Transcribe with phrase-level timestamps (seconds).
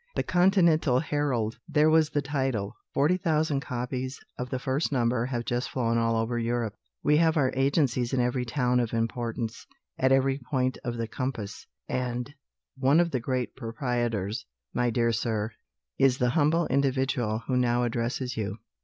[0.15, 2.75] The "Continental Herald" there was the title.
[2.91, 7.37] "Forty thousand copies of the first number have just flown all over Europe; we have
[7.37, 9.67] our agencies in every town of importance,
[9.99, 12.33] at every point of the compass; and,
[12.75, 14.43] one of the great proprietors,
[14.73, 15.51] my dear sir,
[15.99, 18.57] is the humble individual who now addresses you."